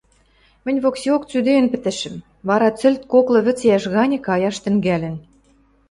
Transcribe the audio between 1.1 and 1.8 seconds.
цӱдеен